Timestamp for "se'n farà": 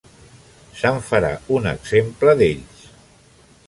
0.79-1.29